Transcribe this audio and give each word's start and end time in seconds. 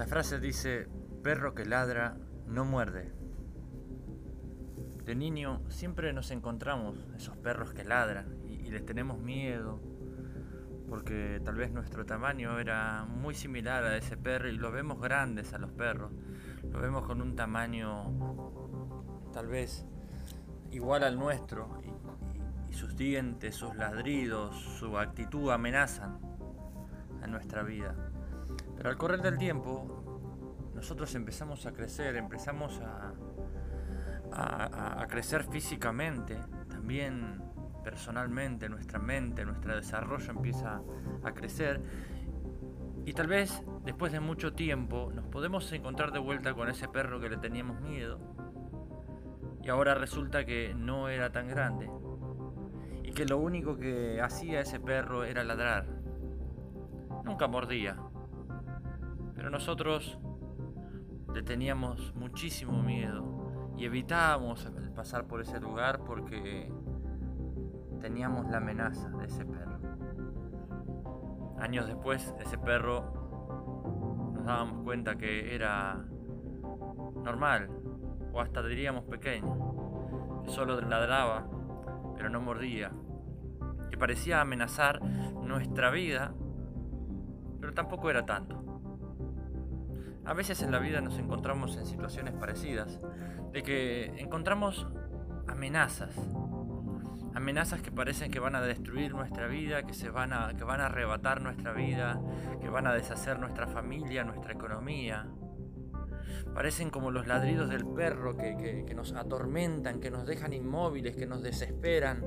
La 0.00 0.06
frase 0.06 0.40
dice, 0.40 0.88
perro 1.22 1.54
que 1.54 1.66
ladra 1.66 2.16
no 2.46 2.64
muerde. 2.64 3.12
De 5.04 5.14
niño 5.14 5.60
siempre 5.68 6.14
nos 6.14 6.30
encontramos 6.30 6.96
esos 7.14 7.36
perros 7.36 7.74
que 7.74 7.84
ladran 7.84 8.38
y, 8.46 8.70
les 8.70 8.86
tenemos 8.86 9.18
miedo 9.18 9.78
porque 10.88 11.42
tal 11.44 11.56
vez 11.56 11.70
nuestro 11.70 12.06
tamaño 12.06 12.58
era 12.58 13.04
muy 13.04 13.34
similar 13.34 13.84
a 13.84 13.94
ese 13.98 14.16
perro 14.16 14.48
y 14.48 14.52
lo 14.52 14.72
vemos 14.72 14.98
grandes 15.02 15.52
a 15.52 15.58
los 15.58 15.70
perros. 15.70 16.12
Lo 16.72 16.80
vemos 16.80 17.04
con 17.04 17.20
un 17.20 17.36
tamaño 17.36 19.28
tal 19.34 19.48
vez 19.48 19.84
igual 20.70 21.04
al 21.04 21.18
nuestro 21.18 21.78
y 22.70 22.72
sus 22.72 22.96
dientes, 22.96 23.54
sus 23.54 23.76
ladridos, 23.76 24.56
su 24.78 24.96
actitud 24.96 25.50
amenazan 25.50 26.18
a 27.22 27.26
nuestra 27.26 27.62
vida. 27.62 28.09
Pero 28.80 28.88
al 28.88 28.96
correr 28.96 29.20
del 29.20 29.36
tiempo, 29.36 30.70
nosotros 30.74 31.14
empezamos 31.14 31.66
a 31.66 31.72
crecer, 31.72 32.16
empezamos 32.16 32.80
a, 32.80 33.12
a, 34.32 35.06
crecer 35.06 35.44
físicamente, 35.44 36.38
también 36.66 37.42
personalmente, 37.84 38.70
nuestra 38.70 38.98
mente, 38.98 39.44
nuestro 39.44 39.76
desarrollo 39.76 40.30
empieza 40.30 40.80
a 41.22 41.32
crecer. 41.34 41.82
Y 43.04 43.12
tal 43.12 43.26
vez 43.26 43.62
después 43.84 44.12
de 44.12 44.20
mucho 44.20 44.54
tiempo 44.54 45.12
nos 45.14 45.26
podemos 45.26 45.70
encontrar 45.72 46.10
de 46.10 46.18
vuelta 46.18 46.54
con 46.54 46.70
ese 46.70 46.88
perro 46.88 47.20
que 47.20 47.28
le 47.28 47.36
teníamos 47.36 47.82
miedo. 47.82 48.18
Y 49.62 49.68
ahora 49.68 49.94
resulta 49.94 50.46
que 50.46 50.72
no 50.74 51.10
era 51.10 51.30
tan 51.32 51.48
grande. 51.48 51.90
Y 53.02 53.12
que 53.12 53.26
lo 53.26 53.36
único 53.36 53.76
que 53.76 54.22
hacía 54.22 54.62
ese 54.62 54.80
perro 54.80 55.24
era 55.24 55.44
ladrar. 55.44 55.84
Nunca 57.26 57.46
mordía. 57.46 57.98
Pero 59.40 59.48
nosotros 59.48 60.18
le 61.32 61.42
teníamos 61.42 62.14
muchísimo 62.14 62.82
miedo 62.82 63.72
y 63.74 63.86
evitábamos 63.86 64.66
pasar 64.94 65.26
por 65.26 65.40
ese 65.40 65.58
lugar 65.58 66.00
porque 66.04 66.70
teníamos 68.02 68.50
la 68.50 68.58
amenaza 68.58 69.08
de 69.08 69.24
ese 69.24 69.46
perro. 69.46 69.78
Años 71.58 71.86
después, 71.86 72.34
ese 72.38 72.58
perro 72.58 74.34
nos 74.34 74.44
dábamos 74.44 74.84
cuenta 74.84 75.16
que 75.16 75.54
era 75.54 76.04
normal, 77.24 77.70
o 78.34 78.42
hasta 78.42 78.62
diríamos 78.62 79.04
pequeño, 79.04 80.42
que 80.44 80.50
solo 80.50 80.78
ladraba, 80.82 81.48
pero 82.14 82.28
no 82.28 82.42
mordía, 82.42 82.92
que 83.88 83.96
parecía 83.96 84.42
amenazar 84.42 85.02
nuestra 85.02 85.90
vida, 85.90 86.34
pero 87.58 87.72
tampoco 87.72 88.10
era 88.10 88.26
tanto. 88.26 88.69
A 90.24 90.34
veces 90.34 90.62
en 90.62 90.70
la 90.70 90.78
vida 90.78 91.00
nos 91.00 91.18
encontramos 91.18 91.76
en 91.76 91.86
situaciones 91.86 92.34
parecidas, 92.34 93.00
de 93.52 93.62
que 93.62 94.06
encontramos 94.18 94.86
amenazas, 95.48 96.14
amenazas 97.34 97.80
que 97.80 97.90
parecen 97.90 98.30
que 98.30 98.38
van 98.38 98.54
a 98.54 98.60
destruir 98.60 99.14
nuestra 99.14 99.46
vida, 99.46 99.82
que, 99.84 99.94
se 99.94 100.10
van 100.10 100.32
a, 100.32 100.54
que 100.56 100.64
van 100.64 100.80
a 100.80 100.86
arrebatar 100.86 101.40
nuestra 101.40 101.72
vida, 101.72 102.20
que 102.60 102.68
van 102.68 102.86
a 102.86 102.92
deshacer 102.92 103.38
nuestra 103.38 103.66
familia, 103.66 104.24
nuestra 104.24 104.52
economía. 104.52 105.26
Parecen 106.54 106.90
como 106.90 107.10
los 107.10 107.26
ladridos 107.26 107.70
del 107.70 107.86
perro 107.86 108.36
que, 108.36 108.84
que 108.86 108.94
nos 108.94 109.12
atormentan, 109.14 110.00
que 110.00 110.10
nos 110.10 110.26
dejan 110.26 110.52
inmóviles, 110.52 111.16
que 111.16 111.26
nos 111.26 111.42
desesperan. 111.42 112.24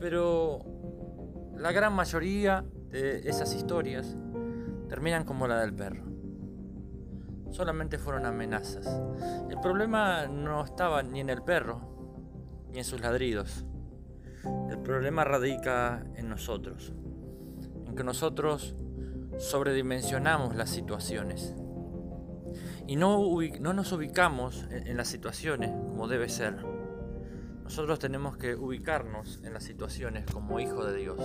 Pero 0.00 0.60
la 1.56 1.72
gran 1.72 1.92
mayoría 1.92 2.64
de 2.90 3.28
esas 3.28 3.54
historias 3.54 4.16
terminan 4.88 5.24
como 5.24 5.46
la 5.46 5.60
del 5.60 5.74
perro. 5.74 6.04
Solamente 7.50 7.98
fueron 7.98 8.26
amenazas. 8.26 8.86
El 9.48 9.58
problema 9.60 10.26
no 10.26 10.64
estaba 10.64 11.02
ni 11.02 11.20
en 11.20 11.30
el 11.30 11.42
perro, 11.42 11.80
ni 12.70 12.78
en 12.78 12.84
sus 12.84 13.00
ladridos. 13.00 13.64
El 14.70 14.78
problema 14.78 15.24
radica 15.24 16.04
en 16.14 16.28
nosotros, 16.28 16.92
en 17.86 17.94
que 17.94 18.04
nosotros 18.04 18.74
sobredimensionamos 19.38 20.54
las 20.56 20.70
situaciones 20.70 21.54
y 22.88 22.96
no, 22.96 23.22
no 23.60 23.72
nos 23.74 23.92
ubicamos 23.92 24.64
en 24.70 24.96
las 24.96 25.08
situaciones 25.08 25.70
como 25.70 26.08
debe 26.08 26.28
ser. 26.28 26.56
Nosotros 27.68 27.98
tenemos 27.98 28.38
que 28.38 28.54
ubicarnos 28.54 29.40
en 29.44 29.52
las 29.52 29.62
situaciones 29.62 30.24
como 30.24 30.58
hijo 30.58 30.86
de 30.86 30.96
Dios, 30.96 31.18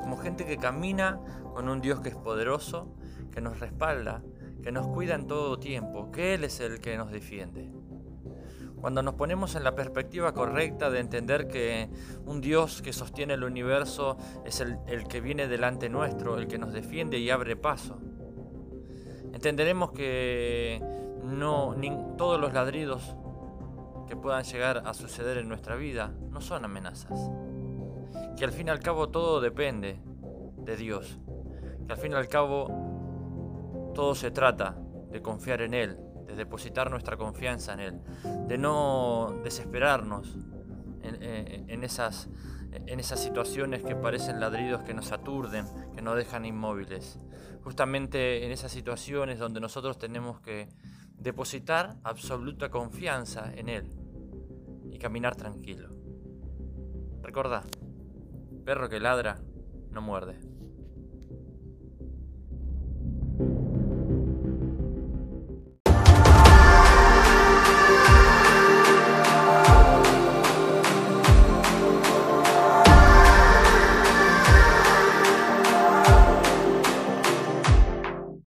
como 0.00 0.16
gente 0.16 0.46
que 0.46 0.56
camina 0.56 1.20
con 1.52 1.68
un 1.68 1.82
Dios 1.82 2.00
que 2.00 2.08
es 2.08 2.16
poderoso, 2.16 2.94
que 3.30 3.42
nos 3.42 3.60
respalda, 3.60 4.22
que 4.62 4.72
nos 4.72 4.86
cuida 4.86 5.14
en 5.14 5.26
todo 5.26 5.58
tiempo, 5.58 6.10
que 6.10 6.32
Él 6.32 6.44
es 6.44 6.60
el 6.60 6.80
que 6.80 6.96
nos 6.96 7.10
defiende. 7.10 7.70
Cuando 8.80 9.02
nos 9.02 9.16
ponemos 9.16 9.56
en 9.56 9.64
la 9.64 9.74
perspectiva 9.74 10.32
correcta 10.32 10.88
de 10.88 11.00
entender 11.00 11.48
que 11.48 11.90
un 12.24 12.40
Dios 12.40 12.80
que 12.80 12.94
sostiene 12.94 13.34
el 13.34 13.44
universo 13.44 14.16
es 14.46 14.62
el, 14.62 15.06
que 15.06 15.20
viene 15.20 15.48
delante 15.48 15.90
nuestro, 15.90 16.38
el 16.38 16.48
que 16.48 16.56
nos 16.56 16.72
defiende 16.72 17.18
y 17.18 17.28
abre 17.28 17.56
paso, 17.56 17.98
entenderemos 19.34 19.92
que 19.92 20.82
no, 21.22 21.76
todos 22.16 22.40
los 22.40 22.54
ladridos 22.54 23.18
que 24.08 24.16
puedan 24.16 24.42
llegar 24.42 24.82
a 24.84 24.94
suceder 24.94 25.38
en 25.38 25.48
nuestra 25.48 25.76
vida 25.76 26.12
no 26.30 26.40
son 26.40 26.64
amenazas. 26.64 27.30
Que 28.36 28.44
al 28.44 28.52
fin 28.52 28.68
y 28.68 28.70
al 28.70 28.80
cabo 28.80 29.10
todo 29.10 29.40
depende 29.40 30.00
de 30.56 30.76
Dios. 30.76 31.18
Que 31.86 31.92
al 31.92 31.98
fin 31.98 32.12
y 32.12 32.14
al 32.14 32.28
cabo 32.28 33.92
todo 33.94 34.14
se 34.14 34.30
trata 34.30 34.76
de 35.10 35.20
confiar 35.20 35.60
en 35.62 35.74
Él, 35.74 35.98
de 36.26 36.34
depositar 36.34 36.90
nuestra 36.90 37.16
confianza 37.16 37.74
en 37.74 37.80
Él, 37.80 38.00
de 38.46 38.58
no 38.58 39.40
desesperarnos 39.44 40.36
en, 41.02 41.84
esas, 41.84 42.28
en 42.72 43.00
esas 43.00 43.20
situaciones 43.20 43.82
que 43.82 43.96
parecen 43.96 44.40
ladridos 44.40 44.82
que 44.82 44.94
nos 44.94 45.12
aturden, 45.12 45.66
que 45.94 46.02
nos 46.02 46.16
dejan 46.16 46.44
inmóviles. 46.44 47.18
Justamente 47.62 48.46
en 48.46 48.52
esas 48.52 48.72
situaciones 48.72 49.38
donde 49.38 49.60
nosotros 49.60 49.98
tenemos 49.98 50.40
que 50.40 50.68
depositar 51.16 51.96
absoluta 52.04 52.70
confianza 52.70 53.52
en 53.54 53.68
Él 53.68 53.97
caminar 54.98 55.36
tranquilo. 55.36 55.88
Recordá, 57.22 57.64
perro 58.64 58.88
que 58.88 59.00
ladra 59.00 59.40
no 59.90 60.02
muerde. 60.02 60.38